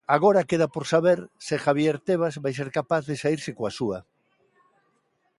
[0.15, 3.99] Agora queda por saber se Javier Tebas vai ser capaz de saírse coa súa.